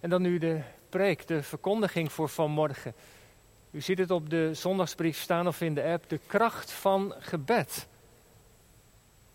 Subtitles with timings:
[0.00, 2.94] En dan nu de preek, de verkondiging voor vanmorgen.
[3.70, 6.08] U ziet het op de zondagsbrief staan of in de app.
[6.08, 7.86] De kracht van gebed.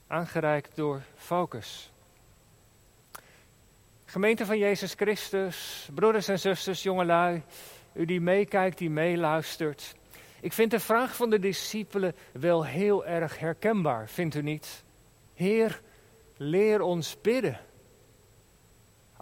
[0.07, 1.91] Aangereikt door Focus.
[4.05, 7.43] Gemeente van Jezus Christus, broeders en zusters, jongelui,
[7.93, 9.95] u die meekijkt, die meeluistert.
[10.39, 14.84] Ik vind de vraag van de discipelen wel heel erg herkenbaar, vindt u niet?
[15.34, 15.82] Heer,
[16.38, 17.59] leer ons bidden.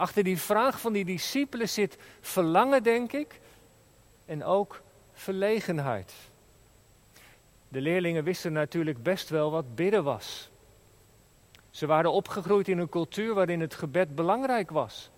[0.01, 3.39] Achter die vraag van die discipelen zit verlangen, denk ik,
[4.25, 4.81] en ook
[5.13, 6.13] verlegenheid.
[7.67, 10.49] De leerlingen wisten natuurlijk best wel wat bidden was.
[11.69, 15.09] Ze waren opgegroeid in een cultuur waarin het gebed belangrijk was.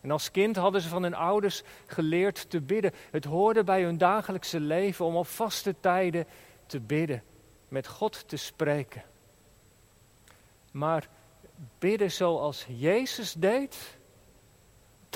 [0.00, 2.92] En als kind hadden ze van hun ouders geleerd te bidden.
[3.10, 6.26] Het hoorde bij hun dagelijkse leven om op vaste tijden
[6.66, 7.22] te bidden,
[7.68, 9.02] met God te spreken.
[10.70, 11.08] Maar
[11.78, 13.96] bidden zoals Jezus deed,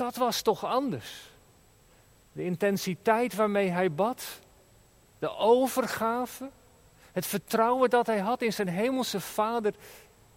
[0.01, 1.29] dat was toch anders.
[2.31, 4.39] De intensiteit waarmee hij bad,
[5.19, 6.49] de overgave,
[7.11, 9.73] het vertrouwen dat hij had in zijn hemelse Vader,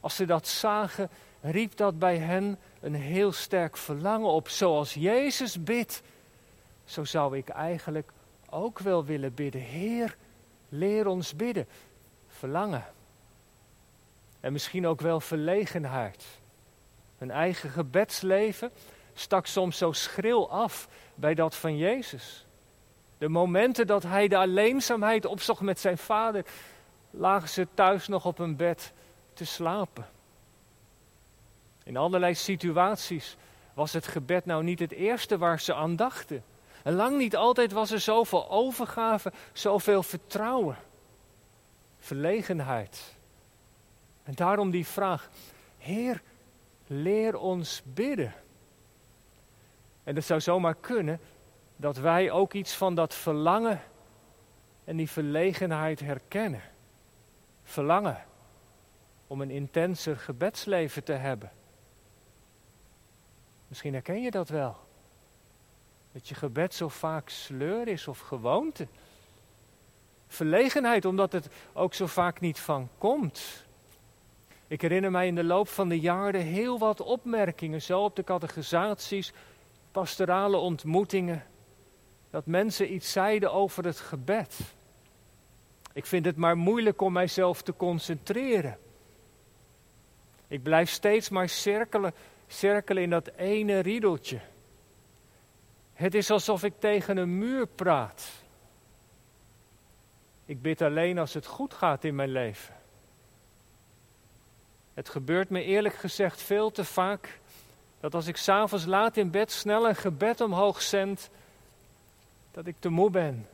[0.00, 4.48] als ze dat zagen, riep dat bij hen een heel sterk verlangen op.
[4.48, 6.02] Zoals Jezus bidt,
[6.84, 8.12] zo zou ik eigenlijk
[8.50, 9.60] ook wel willen bidden.
[9.60, 10.16] Heer,
[10.68, 11.66] leer ons bidden.
[12.28, 12.84] Verlangen.
[14.40, 16.24] En misschien ook wel verlegenheid.
[17.18, 18.72] Hun eigen gebedsleven
[19.14, 22.46] stak soms zo schril af bij dat van Jezus.
[23.18, 26.44] De momenten dat hij de alleenzaamheid opzocht met zijn vader,
[27.10, 28.92] lagen ze thuis nog op een bed
[29.32, 30.08] te slapen.
[31.84, 33.36] In allerlei situaties
[33.74, 36.44] was het gebed nou niet het eerste waar ze aan dachten.
[36.82, 40.76] En lang niet altijd was er zoveel overgave, zoveel vertrouwen,
[41.98, 43.14] verlegenheid.
[44.22, 45.28] En daarom die vraag,
[45.78, 46.22] Heer,
[46.86, 48.34] leer ons bidden.
[50.04, 51.20] En het zou zomaar kunnen
[51.76, 53.80] dat wij ook iets van dat verlangen
[54.84, 56.62] en die verlegenheid herkennen.
[57.62, 58.24] Verlangen
[59.26, 61.50] om een intenser gebedsleven te hebben.
[63.68, 64.76] Misschien herken je dat wel.
[66.12, 68.86] Dat je gebed zo vaak sleur is of gewoonte.
[70.26, 73.64] Verlegenheid omdat het ook zo vaak niet van komt.
[74.66, 78.24] Ik herinner mij in de loop van de jaren heel wat opmerkingen, zo op de
[78.24, 79.32] catechisaties,
[79.94, 81.44] pastorale ontmoetingen,
[82.30, 84.60] dat mensen iets zeiden over het gebed.
[85.92, 88.78] Ik vind het maar moeilijk om mijzelf te concentreren.
[90.48, 92.14] Ik blijf steeds maar cirkelen,
[92.46, 94.40] cirkelen in dat ene riedeltje.
[95.92, 98.30] Het is alsof ik tegen een muur praat.
[100.44, 102.74] Ik bid alleen als het goed gaat in mijn leven.
[104.94, 107.40] Het gebeurt me eerlijk gezegd veel te vaak
[108.04, 111.30] dat als ik s'avonds laat in bed snel een gebed omhoog zend,
[112.50, 113.46] dat ik te moe ben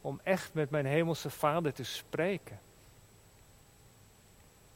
[0.00, 2.60] om echt met mijn hemelse Vader te spreken.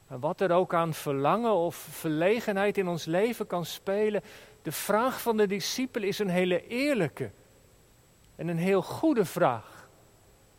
[0.09, 4.23] En wat er ook aan verlangen of verlegenheid in ons leven kan spelen,
[4.63, 7.31] de vraag van de discipel is een hele eerlijke
[8.37, 9.89] en een heel goede vraag.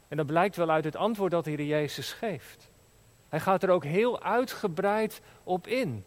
[0.07, 2.69] En dat blijkt wel uit het antwoord dat de Heer Jezus geeft.
[3.29, 6.05] Hij gaat er ook heel uitgebreid op in.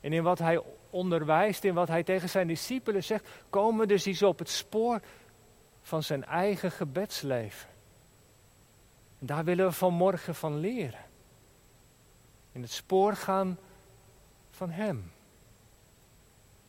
[0.00, 0.60] En in wat hij
[0.98, 5.00] onderwijst, in wat hij tegen zijn discipelen zegt, komen dus eens op het spoor
[5.82, 7.68] van zijn eigen gebedsleven.
[9.18, 11.04] En daar willen we vanmorgen van leren.
[12.52, 13.58] In het spoor gaan
[14.50, 15.12] van Hem.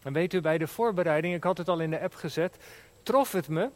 [0.02, 2.58] En weet u, bij de voorbereiding, ik had het al in de app gezet,
[3.04, 3.70] trof het me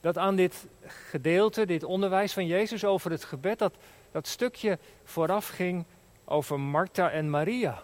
[0.00, 3.74] dat aan dit gedeelte, dit onderwijs van Jezus over het gebed, dat,
[4.10, 5.84] dat stukje vooraf ging
[6.24, 7.82] over Martha en Maria.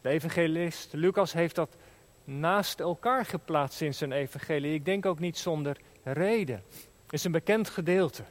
[0.00, 1.76] De evangelist Lucas heeft dat
[2.24, 4.74] naast elkaar geplaatst in zijn evangelie.
[4.74, 6.62] Ik denk ook niet zonder reden.
[7.04, 8.24] Het is een bekend gedeelte.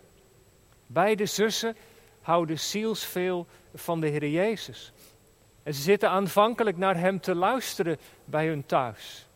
[0.88, 1.76] Beide zussen
[2.22, 4.94] houden zielsveel van de Heer Jezus.
[5.64, 9.28] En ze zitten aanvankelijk naar Hem te luisteren bij hun thuis.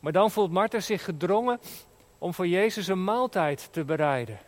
[0.00, 1.60] Maar dan voelt Martha zich gedrongen
[2.18, 4.38] om voor Jezus een maaltijd te bereiden.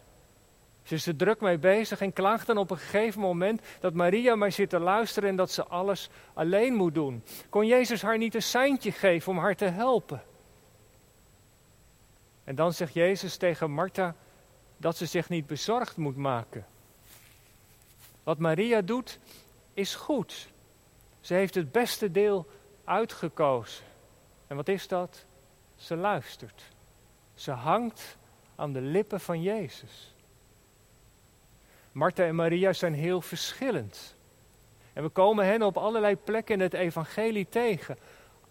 [0.90, 4.34] Ze is er druk mee bezig en klaagt dan op een gegeven moment dat Maria
[4.34, 7.22] maar zit te luisteren en dat ze alles alleen moet doen.
[7.48, 10.22] Kon Jezus haar niet een seintje geven om haar te helpen?
[12.44, 14.14] En dan zegt Jezus tegen Martha
[14.76, 16.66] dat ze zich niet bezorgd moet maken.
[18.22, 19.18] Wat Maria doet
[19.74, 20.48] is goed.
[21.20, 22.46] Ze heeft het beste deel
[22.84, 23.84] uitgekozen.
[24.46, 25.24] En wat is dat?
[25.76, 26.62] Ze luistert.
[27.34, 28.16] Ze hangt
[28.56, 30.14] aan de lippen van Jezus.
[31.92, 34.16] Martha en Maria zijn heel verschillend.
[34.92, 37.98] En we komen hen op allerlei plekken in het evangelie tegen.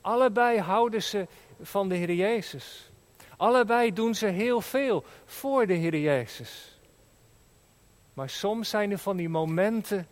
[0.02, 1.28] Allebei houden ze
[1.62, 2.92] van de Heer Jezus.
[3.38, 6.80] Allebei doen ze heel veel voor de Heer Jezus.
[8.14, 10.08] Maar soms zijn er van die momenten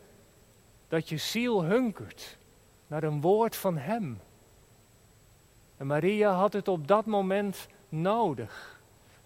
[0.88, 2.38] dat je ziel hunkert
[2.88, 4.20] naar een woord van Hem.
[5.78, 8.77] En Maria had het op dat moment nodig.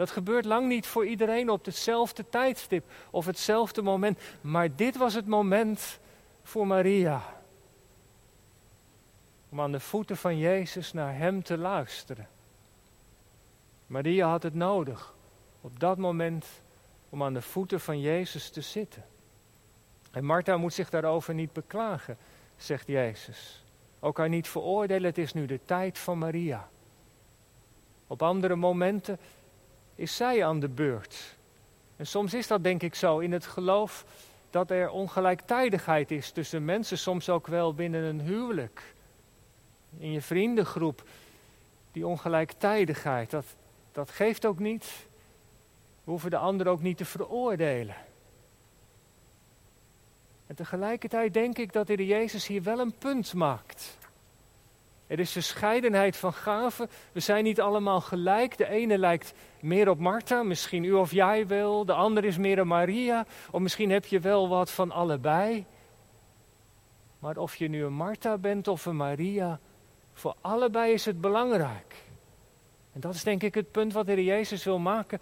[0.02, 4.20] Dat gebeurt lang niet voor iedereen op hetzelfde tijdstip of hetzelfde moment.
[4.42, 6.00] Maar dit was het moment
[6.44, 7.22] voor Maria.
[9.50, 12.28] Om aan de voeten van Jezus naar Hem te luisteren.
[13.88, 15.16] Maria had het nodig
[15.62, 16.46] op dat moment
[17.10, 19.06] om aan de voeten van Jezus te zitten.
[20.12, 22.18] En Martha moet zich daarover niet beklagen,
[22.58, 23.64] zegt Jezus.
[24.00, 26.70] Ook haar niet veroordelen, het is nu de tijd van Maria.
[28.08, 29.20] Op andere momenten
[30.02, 31.38] is zij aan de beurt.
[31.96, 34.06] En soms is dat denk ik zo in het geloof
[34.50, 38.94] dat er ongelijktijdigheid is tussen mensen, soms ook wel binnen een huwelijk.
[39.98, 41.04] In je vriendengroep,
[41.92, 43.46] die ongelijktijdigheid, dat,
[43.92, 45.08] dat geeft ook niet.
[46.04, 47.96] We hoeven de ander ook niet te veroordelen.
[50.48, 53.98] En tegelijkertijd denk ik dat de Jezus hier wel een punt maakt.
[55.12, 56.90] Er is verscheidenheid van gaven.
[57.12, 58.58] We zijn niet allemaal gelijk.
[58.58, 61.86] De ene lijkt meer op Martha, misschien u of jij wel.
[61.86, 63.26] De ander is meer op Maria.
[63.52, 65.66] Of misschien heb je wel wat van allebei.
[67.20, 69.60] Maar of je nu een Martha bent of een Maria,
[70.14, 71.96] voor allebei is het belangrijk.
[72.94, 75.20] En dat is denk ik het punt wat de Heer Jezus wil maken.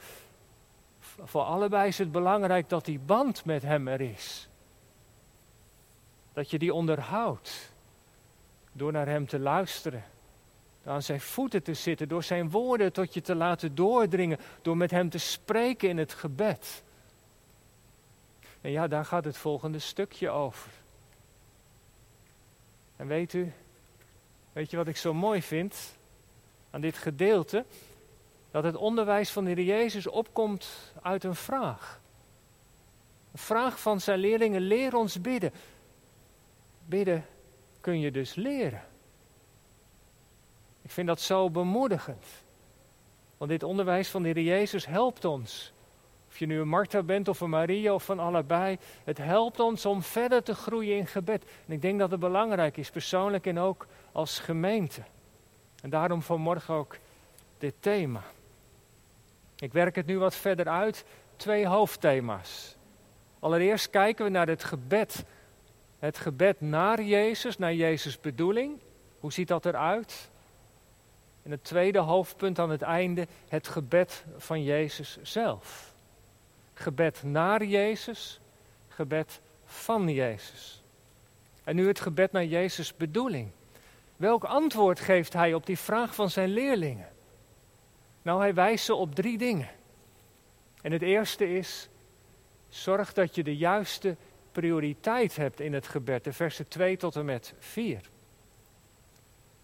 [1.24, 4.50] Voor allebei is het belangrijk dat die band met Hem er is.
[6.33, 7.77] Dat je die onderhoudt.
[8.80, 10.04] Door naar Hem te luisteren.
[10.86, 12.08] Aan zijn voeten te zitten.
[12.08, 14.40] Door zijn woorden tot je te laten doordringen.
[14.62, 16.84] Door met Hem te spreken in het gebed.
[18.62, 20.72] En ja, daar gaat het volgende stukje over.
[22.96, 23.54] En weet u,
[24.54, 25.98] weet je wat ik zo mooi vind
[26.70, 27.66] aan dit gedeelte?
[28.52, 32.02] Dat het onderwijs van de Heer Jezus opkomt uit een vraag.
[33.31, 35.52] Een vraag van zijn leerlingen, leer ons bidden.
[36.86, 37.26] Bidden
[37.81, 38.84] kun je dus leren.
[40.81, 42.26] Ik vind dat zo bemoedigend.
[43.38, 45.74] Want dit onderwijs van de Heer Jezus helpt ons.
[46.28, 48.78] Of je nu een Martha bent of een Maria of van allebei.
[49.04, 51.46] Het helpt ons om verder te groeien in gebed.
[51.68, 55.02] En ik denk dat het belangrijk is, persoonlijk en ook als gemeente.
[55.81, 56.98] En daarom vanmorgen ook
[57.58, 58.24] dit thema.
[59.56, 61.06] Ik werk het nu wat verder uit.
[61.36, 62.76] Twee hoofdthema's.
[63.40, 65.24] Allereerst kijken we naar het gebed
[66.00, 68.80] het gebed naar Jezus, naar Jezus' bedoeling.
[69.19, 70.30] Hoe ziet dat eruit?
[71.44, 75.94] En het tweede hoofdpunt aan het einde, het gebed van Jezus zelf.
[76.74, 78.40] Gebed naar Jezus,
[78.88, 80.81] gebed van Jezus.
[81.63, 83.50] En nu het gebed naar Jezus' bedoeling.
[84.16, 87.10] Welk antwoord geeft hij op die vraag van zijn leerlingen?
[88.22, 89.69] Nou, hij wijst ze op drie dingen.
[90.81, 91.90] En het eerste is:
[92.69, 94.16] zorg dat je de juiste
[94.59, 98.01] prioriteit hebt in het gebed, de versen 2 tot en met 4.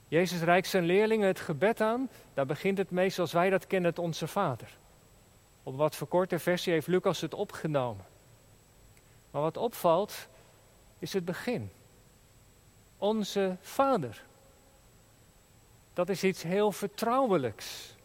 [0.08, 2.10] Jezus reikt zijn leerlingen het gebed aan.
[2.34, 4.78] Daar begint het mee zoals wij dat kennen, het Onze Vader.
[5.64, 8.06] Op wat verkorte versie heeft Lucas het opgenomen.
[9.32, 10.28] Maar wat opvalt,
[11.00, 11.72] is het begin.
[12.98, 14.24] Onze Vader.
[15.94, 17.96] Dat is iets heel vertrouwelijks.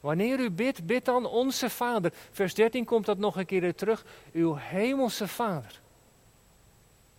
[0.00, 2.12] Wanneer u bidt, bid dan onze Vader.
[2.30, 4.04] Vers 13 komt dat nog een keer terug.
[4.32, 5.84] Uw hemelse Vader.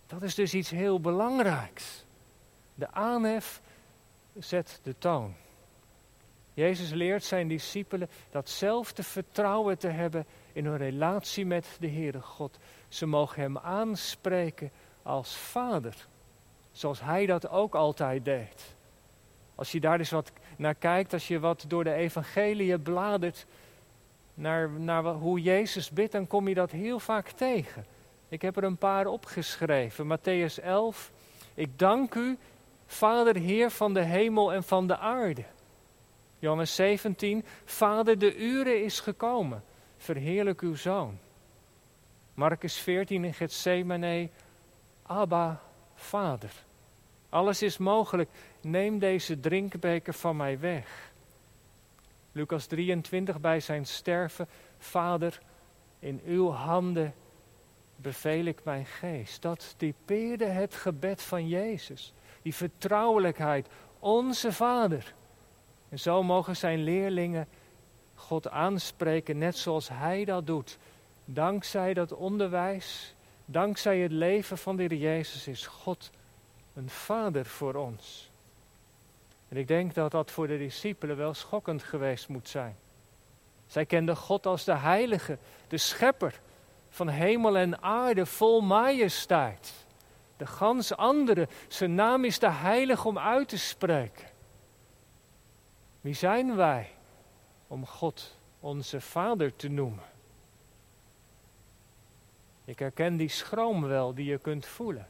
[0.08, 2.04] Dat is dus iets heel belangrijks.
[2.74, 3.60] De aanhef
[4.38, 5.34] zet de toon.
[6.54, 12.58] Jezus leert zijn discipelen datzelfde vertrouwen te hebben in hun relatie met de Heere God.
[12.88, 14.70] Ze mogen Hem aanspreken
[15.02, 16.06] als Vader,
[16.72, 18.76] zoals Hij dat ook altijd deed.
[19.54, 23.46] Als je daar eens wat naar kijkt, als je wat door de evangelie bladert,
[24.34, 27.84] naar, naar hoe Jezus bidt, dan kom je dat heel vaak tegen.
[28.28, 30.18] Ik heb er een paar opgeschreven.
[30.18, 31.12] Matthäus 11.
[31.54, 32.38] Ik dank u,
[32.86, 35.44] Vader, Heer van de hemel en van de aarde.
[36.38, 37.44] Johannes 17.
[37.64, 39.64] Vader, de uren is gekomen.
[39.96, 41.18] Verheerlijk uw zoon.
[42.34, 44.28] Marcus 14 in Gethsemane.
[45.02, 45.60] Abba,
[45.94, 46.52] Vader.
[47.28, 48.30] Alles is mogelijk.
[48.60, 51.12] Neem deze drinkbeker van mij weg.
[52.32, 54.48] Lucas 23 bij zijn sterven.
[54.78, 55.40] Vader,
[55.98, 57.14] in uw handen
[58.00, 59.42] beveel ik mijn geest.
[59.42, 62.12] Dat typeerde het gebed van Jezus.
[62.42, 65.14] Die vertrouwelijkheid, onze Vader.
[65.88, 67.48] En zo mogen zijn leerlingen
[68.14, 70.78] God aanspreken, net zoals Hij dat doet.
[71.24, 73.14] Dankzij dat onderwijs,
[73.44, 76.10] dankzij het leven van de Heer Jezus, is God
[76.74, 78.30] een Vader voor ons.
[79.48, 82.76] En ik denk dat dat voor de discipelen wel schokkend geweest moet zijn.
[83.66, 85.38] Zij kenden God als de Heilige,
[85.68, 86.40] de Schepper
[86.88, 89.86] van hemel en aarde vol majesteit.
[90.36, 94.26] De gans andere, zijn naam is de Heilige om uit te spreken.
[96.00, 96.90] Wie zijn wij
[97.66, 100.04] om God onze Vader te noemen?
[102.64, 105.06] Ik herken die schroom wel die je kunt voelen.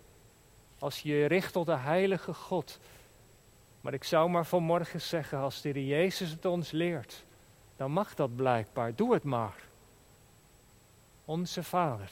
[0.78, 2.78] Als je je richt tot de Heilige God.
[3.80, 7.24] Maar ik zou maar vanmorgen zeggen, als de Jezus het ons leert,
[7.76, 8.94] dan mag dat blijkbaar.
[8.94, 9.67] Doe het maar.
[11.28, 12.10] Onze Vader.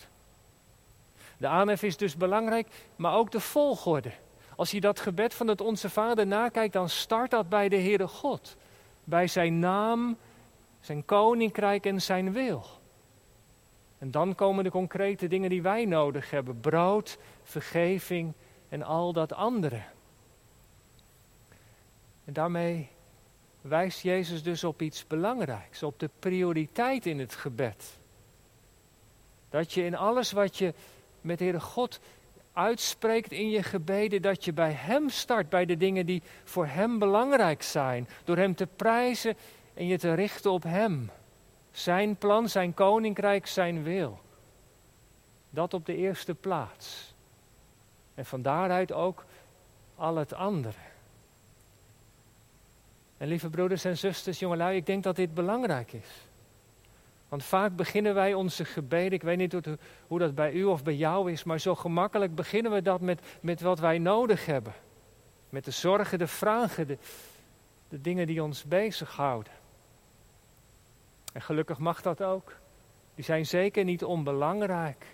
[1.37, 4.13] De aanhef is dus belangrijk, maar ook de volgorde.
[4.57, 8.09] Als je dat gebed van het Onze Vader nakijkt, dan start dat bij de Heere
[8.09, 8.57] God.
[9.05, 10.17] Bij zijn naam,
[10.81, 12.65] zijn koninkrijk en zijn wil.
[13.99, 18.33] En dan komen de concrete dingen die wij nodig hebben: brood, vergeving
[18.69, 19.83] en al dat andere.
[22.25, 22.89] En daarmee
[23.61, 27.99] wijst Jezus dus op iets belangrijks, op de prioriteit in het gebed.
[29.51, 30.75] Dat je in alles wat je
[31.21, 32.01] met Heere God
[32.53, 36.99] uitspreekt in je gebeden, dat je bij Hem start, bij de dingen die voor Hem
[36.99, 38.09] belangrijk zijn.
[38.25, 39.37] Door Hem te prijzen
[39.75, 41.11] en je te richten op Hem.
[41.73, 44.19] Zijn plan, Zijn koninkrijk, Zijn wil.
[45.51, 47.15] Dat op de eerste plaats.
[48.15, 49.25] En van daaruit ook
[49.97, 50.79] al het andere.
[53.17, 56.09] En lieve broeders en zusters, jongelui, ik denk dat dit belangrijk is.
[57.37, 59.57] Want vaak beginnen wij onze gebeden, ik weet niet
[60.07, 63.21] hoe, dat bij u of bij jou is, maar zo gemakkelijk beginnen we dat met,
[63.41, 64.73] met wat wij nodig hebben.
[65.49, 66.99] Met de zorgen, de vragen, de,
[67.89, 69.53] de dingen die ons bezighouden.
[71.33, 72.57] En gelukkig mag dat ook.
[73.15, 75.07] Die zijn zeker niet onbelangrijk.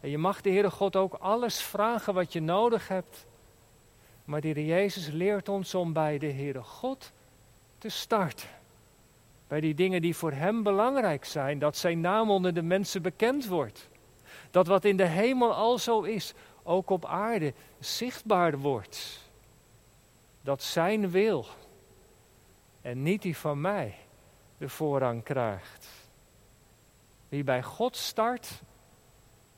[0.00, 3.26] En je mag de Heere God ook alles vragen wat je nodig hebt.
[4.24, 7.12] Maar de Jezus leert ons om bij de Heere God
[7.78, 8.48] te starten.
[9.54, 13.46] Bij die dingen die voor Hem belangrijk zijn, dat Zijn naam onder de mensen bekend
[13.46, 13.88] wordt.
[14.50, 19.20] Dat wat in de hemel al zo is, ook op aarde zichtbaar wordt.
[20.40, 21.46] Dat Zijn wil
[22.82, 23.94] en niet die van mij
[24.58, 25.88] de voorrang krijgt.
[27.28, 28.62] Wie bij God start,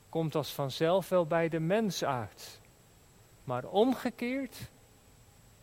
[0.09, 2.59] komt als vanzelf wel bij de mens uit.
[3.43, 4.57] Maar omgekeerd,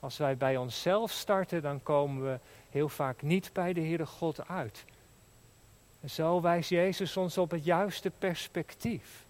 [0.00, 2.38] als wij bij onszelf starten, dan komen we
[2.74, 4.84] heel vaak niet bij de Heere God uit.
[6.00, 9.26] En zo wijst Jezus ons op het juiste perspectief.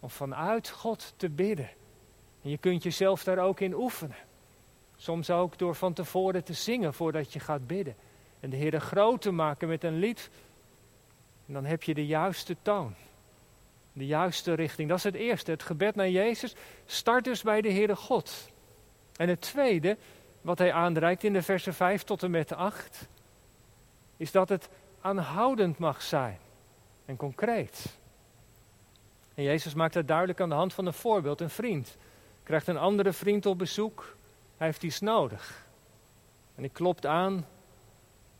[0.00, 1.68] Om vanuit God te bidden.
[2.42, 4.16] En je kunt jezelf daar ook in oefenen.
[4.96, 7.96] Soms ook door van tevoren te zingen voordat je gaat bidden.
[8.40, 10.30] En de Heere groot te maken met een lied.
[11.46, 12.94] En dan heb je de juiste toon.
[13.92, 14.88] De juiste richting.
[14.88, 15.50] Dat is het eerste.
[15.50, 16.54] Het gebed naar Jezus
[16.86, 18.48] start dus bij de Heere God.
[19.16, 19.96] En het tweede,
[20.46, 23.08] wat hij aanreikt in de versen 5 tot en met 8,
[24.16, 24.68] is dat het
[25.00, 26.38] aanhoudend mag zijn
[27.04, 27.98] en concreet.
[29.34, 31.40] En Jezus maakt dat duidelijk aan de hand van een voorbeeld.
[31.40, 31.96] Een vriend
[32.42, 34.16] krijgt een andere vriend op bezoek,
[34.56, 35.64] hij heeft iets nodig.
[36.54, 37.46] En hij klopt aan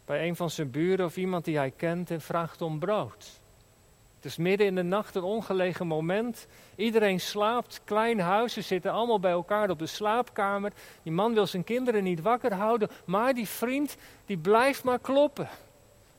[0.04, 3.40] bij een van zijn buren of iemand die hij kent en vraagt om brood.
[4.26, 6.46] Is midden in de nacht een ongelegen moment.
[6.76, 10.72] Iedereen slaapt, klein huis, ze zitten allemaal bij elkaar op de slaapkamer.
[11.02, 15.48] Die man wil zijn kinderen niet wakker houden, maar die vriend die blijft maar kloppen.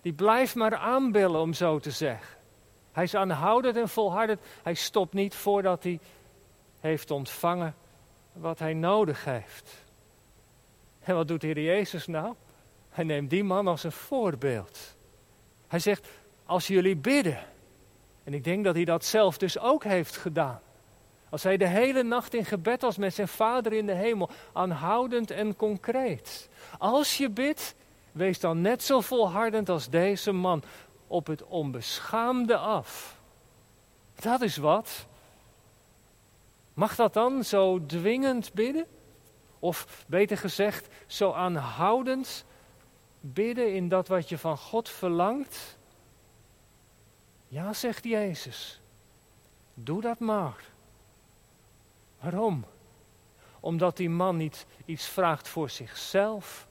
[0.02, 2.38] Die blijft maar aanbellen, om zo te zeggen.
[2.92, 4.40] Hij is aanhoudend en volhardend.
[4.64, 6.00] Hij stopt niet voordat hij
[6.80, 7.76] heeft ontvangen
[8.34, 9.84] wat hij nodig heeft.
[11.00, 12.34] En wat doet de Heer Jezus nou?
[12.90, 14.96] Hij neemt die man als een voorbeeld.
[15.68, 16.08] Hij zegt,
[16.46, 17.40] als jullie bidden,
[18.28, 20.60] en ik denk dat hij dat zelf dus ook heeft gedaan.
[21.30, 25.32] Als hij de hele nacht in gebed was met zijn vader in de hemel, aanhoudend
[25.32, 26.50] en concreet.
[26.78, 27.76] Als je bidt,
[28.12, 30.64] wees dan net zo volhardend als deze man
[31.08, 33.20] op het onbeschaamde af.
[34.16, 35.06] Dat is wat.
[36.74, 38.86] Mag dat dan zo dwingend bidden?
[39.60, 42.46] Of beter gezegd, zo aanhoudend
[43.20, 45.77] bidden in dat wat je van God verlangt?
[47.48, 48.82] Ja, zegt Jezus.
[49.74, 50.64] Doe dat maar.
[52.20, 52.66] Waarom?
[53.60, 56.68] Omdat die man niet iets vraagt voor zichzelf,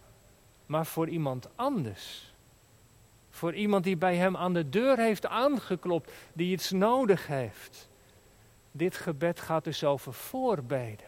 [0.67, 2.35] maar voor iemand anders.
[3.31, 7.89] Voor iemand die bij hem aan de deur heeft aangeklopt, die iets nodig heeft.
[8.73, 11.07] Dit gebed gaat dus over voorbeden.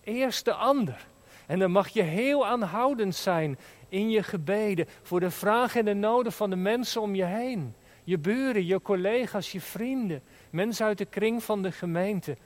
[0.00, 1.06] Eerst de ander.
[1.46, 5.94] En dan mag je heel aanhoudend zijn in je gebeden voor de vragen en de
[5.94, 7.74] noden van de mensen om je heen.
[8.04, 12.36] Je buren, je collega's, je vrienden, mensen uit de kring van de gemeente.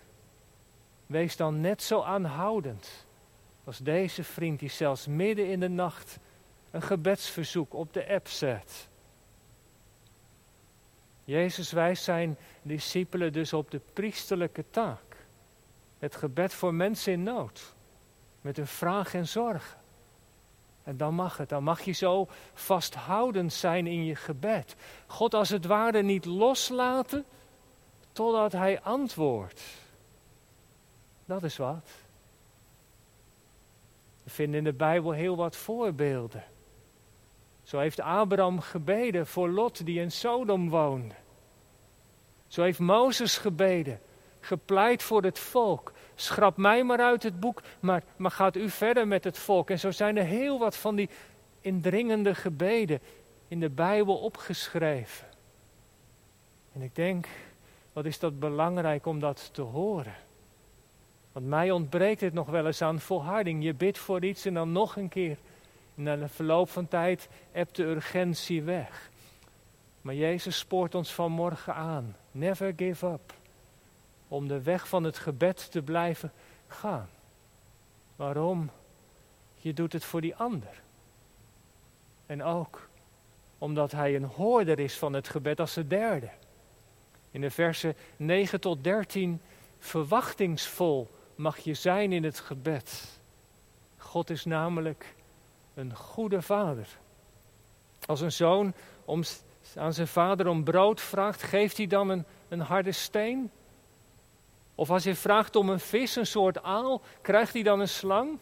[1.07, 3.07] Wees dan net zo aanhoudend
[3.65, 6.19] Als deze vriend die zelfs midden in de nacht
[6.71, 8.89] een gebedsverzoek op de app zet.
[11.25, 15.27] Jezus wijst zijn discipelen dus op de priesterlijke taak.
[15.99, 17.75] Het gebed voor mensen in nood.
[18.41, 19.78] Met hun vragen en zorgen.
[20.89, 24.77] En dan mag het, dan mag je zo vasthoudend zijn in je gebed.
[25.07, 27.25] God als het ware niet loslaten
[28.13, 29.63] totdat Hij antwoordt.
[31.25, 31.91] Dat is wat.
[34.23, 36.45] We vinden in de Bijbel heel wat voorbeelden.
[37.63, 41.15] Zo heeft Abraham gebeden voor Lot die in Sodom woonde.
[42.47, 44.01] Zo heeft Mozes gebeden,
[44.41, 45.93] gepleit voor het volk.
[46.21, 49.71] Schrap mij maar uit het boek, maar, maar gaat u verder met het volk.
[49.71, 51.09] En zo zijn er heel wat van die
[51.61, 53.01] indringende gebeden
[53.49, 55.27] in de Bijbel opgeschreven.
[56.73, 57.29] En ik denk,
[57.93, 60.15] wat is dat belangrijk om dat te horen.
[61.33, 63.65] Want mij ontbreekt het nog wel eens aan volharding.
[63.65, 65.39] Je bidt voor iets en dan nog een keer.
[65.97, 69.11] En na de verloop van tijd hebt de urgentie weg.
[70.01, 72.17] Maar Jezus spoort ons vanmorgen aan.
[72.31, 73.38] Never give up.
[74.29, 76.33] Om de weg van het gebed te blijven
[76.67, 77.09] gaan.
[78.17, 78.71] Waarom?
[79.55, 80.83] Je doet het voor die ander.
[82.27, 82.89] En ook
[83.59, 86.31] omdat hij een hoorder is van het gebed als de derde.
[87.31, 89.41] In de versen 9 tot 13
[89.79, 93.21] verwachtingsvol mag je zijn in het gebed.
[93.97, 95.15] God is namelijk
[95.75, 96.89] een goede vader.
[98.07, 99.23] Als een zoon om,
[99.77, 103.51] aan zijn vader om brood vraagt, geeft hij dan een, een harde steen?
[104.79, 108.39] Of als hij vraagt om een vis, een soort aal, krijgt hij dan een slang?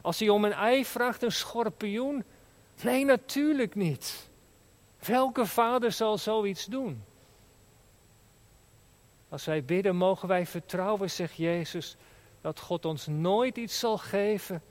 [0.00, 2.24] Als hij om een ei vraagt, een schorpioen?
[2.82, 4.28] Nee, natuurlijk niet.
[5.06, 7.04] Welke vader zal zoiets doen?
[9.28, 11.96] Als wij bidden, mogen wij vertrouwen, zegt Jezus,
[12.40, 14.62] dat God ons nooit iets zal geven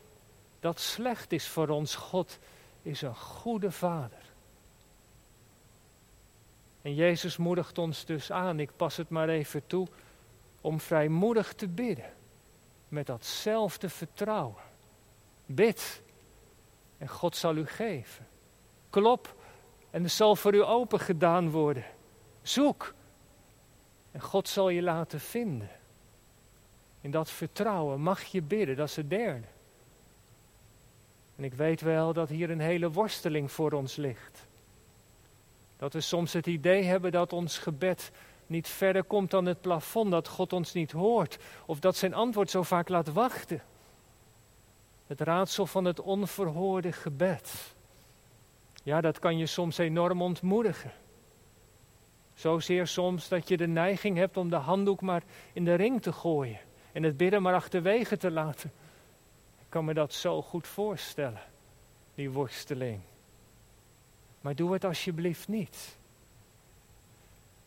[0.59, 1.95] dat slecht is voor ons.
[1.95, 2.39] God
[2.81, 4.21] is een goede vader.
[6.81, 9.87] En Jezus moedigt ons dus aan, ik pas het maar even toe,
[10.61, 12.13] om vrijmoedig te bidden.
[12.87, 14.63] Met datzelfde vertrouwen.
[15.45, 16.01] Bid
[16.97, 18.27] en God zal u geven.
[18.89, 19.35] Klop
[19.89, 21.85] en er zal voor u open gedaan worden.
[22.41, 22.93] Zoek
[24.11, 25.69] en God zal je laten vinden.
[27.01, 29.47] In dat vertrouwen mag je bidden, dat is het derde.
[31.35, 34.47] En ik weet wel dat hier een hele worsteling voor ons ligt.
[35.77, 38.11] Dat we soms het idee hebben dat ons gebed
[38.49, 42.49] niet verder komt dan het plafond, dat God ons niet hoort, of dat zijn antwoord
[42.49, 43.61] zo vaak laat wachten.
[45.07, 47.73] Het raadsel van het onverhoorde gebed.
[48.83, 50.91] Ja, dat kan je soms enorm ontmoedigen.
[52.33, 56.13] Zozeer soms dat je de neiging hebt om de handdoek maar in de ring te
[56.13, 56.59] gooien
[56.91, 58.71] en het bidden maar achterwege te laten.
[59.59, 61.41] Ik kan me dat zo goed voorstellen,
[62.15, 62.99] die worsteling.
[64.41, 65.97] Maar doe het alsjeblieft niet.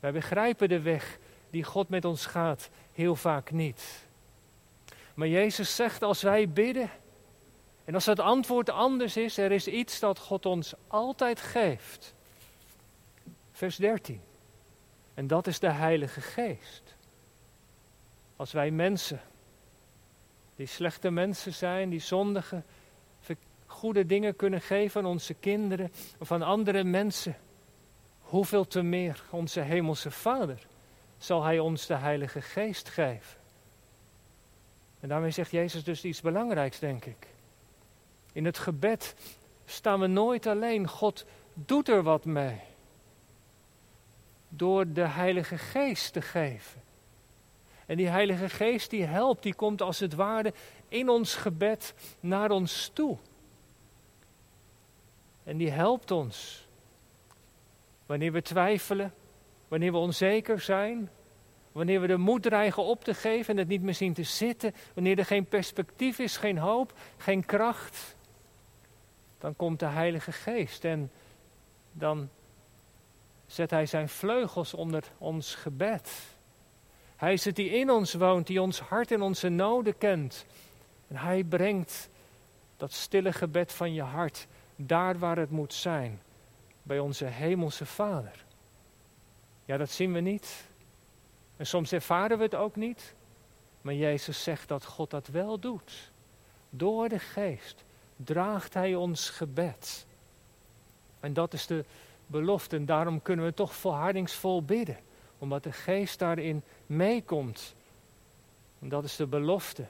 [0.02, 1.18] Wij begrijpen de weg
[1.50, 4.06] die God met ons gaat heel vaak niet.
[5.14, 6.90] Maar Jezus zegt als wij bidden,
[7.84, 12.14] en als het antwoord anders is, er is iets dat God ons altijd geeft.
[13.52, 14.20] Vers 13.
[15.14, 16.94] En dat is de Heilige Geest.
[18.36, 19.20] Als wij mensen,
[20.56, 22.64] die slechte mensen zijn, die zondigen,
[23.66, 27.36] goede dingen kunnen geven aan onze kinderen of aan andere mensen,
[28.32, 30.66] hoeveel te meer onze Hemelse Vader
[31.18, 33.36] zal Hij ons de Heilige Geest geven.
[35.00, 37.26] En daarmee zegt Jezus dus iets belangrijks, denk ik.
[38.32, 39.14] In het gebed
[39.64, 40.88] staan we nooit alleen.
[40.88, 42.60] God doet er wat mee
[44.48, 46.82] door de Heilige Geest te geven.
[47.86, 50.54] En die Heilige Geest die helpt, die komt als het ware
[50.88, 53.16] in ons gebed naar ons toe.
[55.44, 56.66] En die helpt ons.
[58.12, 59.14] Wanneer we twijfelen,
[59.68, 61.10] wanneer we onzeker zijn,
[61.72, 64.74] wanneer we de moed dreigen op te geven en het niet meer zien te zitten,
[64.94, 68.16] wanneer er geen perspectief is, geen hoop, geen kracht,
[69.38, 71.10] dan komt de Heilige Geest en
[71.92, 72.28] dan
[73.46, 76.10] zet Hij zijn vleugels onder ons gebed.
[77.16, 80.46] Hij is het die in ons woont, die ons hart en onze noden kent.
[81.08, 82.08] En Hij brengt
[82.76, 84.46] dat stille gebed van je hart
[84.76, 86.20] daar waar het moet zijn,
[86.82, 88.44] bij onze Hemelse Vader.
[89.64, 90.64] Ja, dat zien we niet.
[91.56, 93.14] En soms ervaren we het ook niet.
[93.80, 96.10] Maar Jezus zegt dat God dat wel doet.
[96.70, 97.84] Door de Geest
[98.16, 100.06] draagt Hij ons gebed.
[101.20, 101.84] En dat is de
[102.26, 102.76] belofte.
[102.76, 104.98] En daarom kunnen we toch volhardingsvol bidden.
[105.38, 107.74] Omdat de geest daarin meekomt.
[108.78, 109.86] En dat is de belofte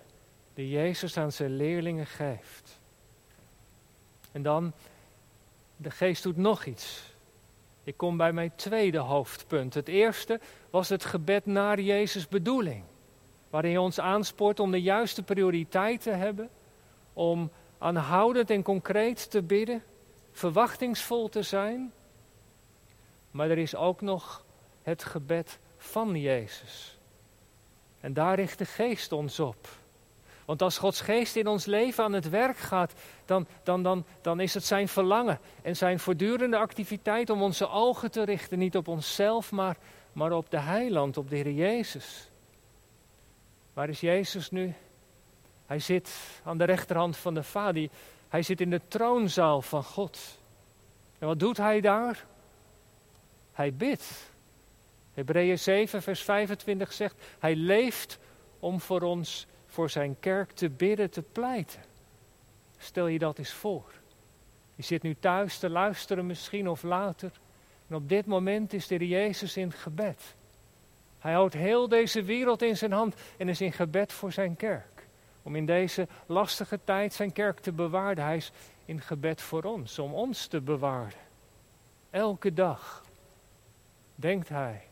[0.54, 2.80] die Jezus aan zijn leerlingen geeft.
[4.32, 4.72] En dan,
[5.82, 7.14] de geest doet nog iets.
[7.84, 9.74] Ik kom bij mijn tweede hoofdpunt.
[9.74, 10.40] Het eerste
[10.70, 12.84] was het gebed naar Jezus' bedoeling.
[13.50, 16.50] Waarin hij ons aanspoort om de juiste prioriteit te hebben.
[17.12, 19.82] Om aanhoudend en concreet te bidden.
[20.32, 21.92] Verwachtingsvol te zijn.
[23.30, 24.44] Maar er is ook nog
[24.82, 26.98] het gebed van Jezus.
[28.00, 29.68] En daar richt de geest ons op.
[30.44, 32.92] Want als Gods geest in ons leven aan het werk gaat,
[33.24, 38.10] dan, dan, dan, dan is het zijn verlangen en zijn voortdurende activiteit om onze ogen
[38.10, 39.76] te richten, niet op onszelf, maar,
[40.12, 42.30] maar op de heiland, op de Heer Jezus.
[43.72, 44.74] Waar is Jezus nu?
[45.66, 47.88] Hij zit aan de rechterhand van de Vader.
[48.28, 50.18] Hij zit in de troonzaal van God.
[51.18, 52.24] En wat doet hij daar?
[53.52, 54.30] Hij bidt.
[55.14, 58.18] Hebreeën 7, vers 25 zegt: Hij leeft
[58.58, 61.80] om voor ons voor zijn kerk te bidden, te pleiten.
[62.78, 63.92] Stel je dat eens voor.
[64.74, 67.30] Je zit nu thuis te luisteren misschien of later.
[67.88, 70.34] En op dit moment is de Jezus in gebed.
[71.18, 75.06] Hij houdt heel deze wereld in zijn hand en is in gebed voor zijn kerk.
[75.42, 78.24] Om in deze lastige tijd zijn kerk te bewaren.
[78.24, 78.52] Hij is
[78.84, 81.20] in gebed voor ons, om ons te bewaren.
[82.10, 83.04] Elke dag
[84.14, 84.82] denkt hij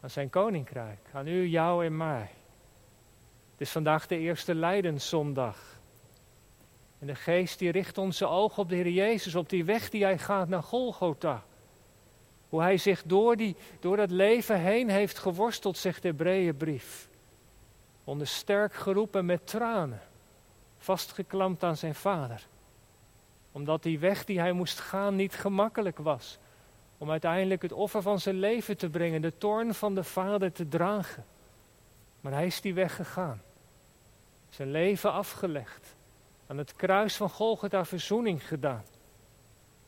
[0.00, 2.30] aan zijn koninkrijk, aan u, jou en mij.
[3.54, 5.80] Het is vandaag de eerste Lijdenszondag.
[6.98, 10.02] En de geest die richt onze ogen op de Heer Jezus, op die weg die
[10.02, 11.44] hij gaat naar Golgotha.
[12.48, 17.08] Hoe hij zich door, die, door dat leven heen heeft geworsteld, zegt de Hebreeënbrief.
[18.04, 20.00] Onder sterk geroepen met tranen,
[20.78, 22.46] vastgeklampt aan zijn vader.
[23.52, 26.38] Omdat die weg die hij moest gaan niet gemakkelijk was.
[26.98, 30.68] Om uiteindelijk het offer van zijn leven te brengen, de toorn van de vader te
[30.68, 31.24] dragen.
[32.24, 33.42] Maar hij is die weg gegaan.
[34.48, 35.94] Zijn leven afgelegd.
[36.46, 38.84] Aan het kruis van Golgotha verzoening gedaan.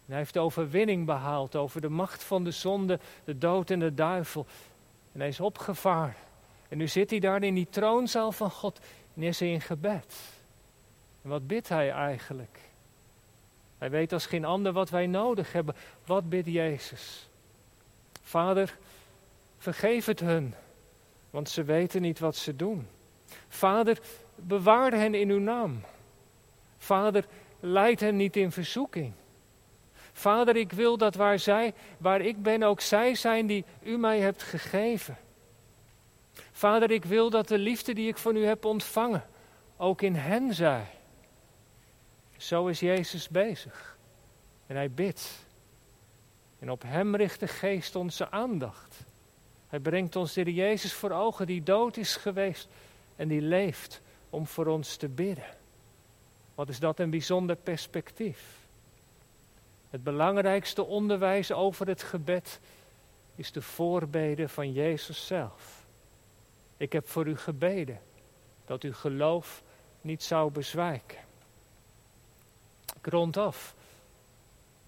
[0.07, 3.79] En hij heeft de overwinning behaald over de macht van de zonde, de dood en
[3.79, 4.47] de duivel.
[5.13, 6.15] En hij is opgevaren.
[6.69, 8.81] En nu zit hij daar in die troonzaal van God
[9.15, 10.15] en is hij in gebed.
[11.23, 12.61] En wat bidt hij eigenlijk?
[13.79, 15.75] Hij weet als geen ander wat wij nodig hebben.
[16.05, 17.29] Wat bidt Jezus?
[18.23, 18.77] Vader,
[19.59, 20.55] vergeef het hun,
[21.37, 22.89] want ze weten niet wat ze doen.
[23.49, 23.99] Vader,
[24.35, 25.81] bewaar hen in uw naam.
[26.79, 27.25] Vader,
[27.61, 29.13] leid hen niet in verzoeking.
[30.13, 34.21] Vader, ik wil dat waar zij, waar ik ben, ook zij zijn die u mij
[34.21, 35.17] hebt gegeven.
[36.53, 39.25] Vader, ik wil dat de liefde die ik van u heb ontvangen,
[39.77, 40.87] ook in hen zij.
[42.37, 43.97] Zo is Jezus bezig.
[44.67, 45.47] En hij bidt.
[46.59, 49.05] En op hem richt de geest onze aandacht.
[49.69, 52.69] Hij brengt ons de Jezus voor ogen die dood is geweest
[53.17, 54.01] en die leeft
[54.31, 55.57] om voor ons te bidden.
[56.55, 58.67] Wat is dat een bijzonder perspectief.
[59.91, 62.61] Het belangrijkste onderwijs over het gebed
[63.35, 65.85] is de voorbeden van Jezus zelf.
[66.77, 68.01] Ik heb voor u gebeden
[68.65, 69.63] dat uw geloof
[70.01, 71.19] niet zou bezwijken.
[72.97, 73.75] Ik rond af.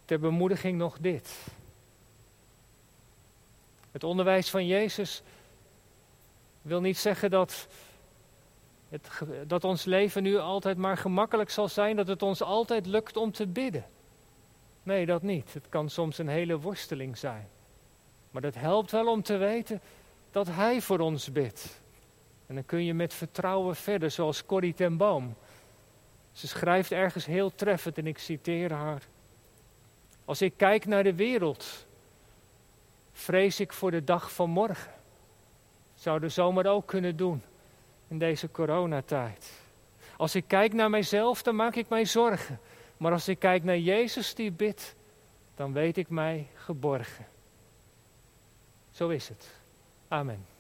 [0.05, 1.47] Ter bemoediging nog dit.
[3.93, 5.23] Het onderwijs van Jezus
[6.63, 7.67] wil niet zeggen dat,
[8.89, 9.09] het,
[9.47, 13.33] dat ons leven nu altijd maar gemakkelijk zal zijn, dat het ons altijd lukt om
[13.33, 13.85] te bidden.
[14.83, 15.55] Nee, dat niet.
[15.55, 17.49] Het kan soms een hele worsteling zijn.
[18.31, 19.81] Maar dat helpt wel om te weten
[20.31, 21.81] dat Hij voor ons bidt.
[22.47, 25.37] En dan kun je met vertrouwen verder, zoals Corrie ten Boom.
[26.33, 29.03] Ze schrijft ergens heel treffend en ik citeer haar.
[30.25, 31.87] Als ik kijk naar de wereld,
[33.19, 34.93] vrees ik voor de dag van morgen.
[35.95, 37.43] Zou de zomer ook kunnen doen
[38.09, 39.53] in deze coronatijd.
[40.17, 42.61] Als ik kijk naar mijzelf, dan maak ik mij zorgen.
[42.97, 44.95] Maar als ik kijk naar Jezus die bidt,
[45.55, 47.27] dan weet ik mij geborgen.
[48.91, 49.51] Zo is het.
[50.09, 50.58] Amen.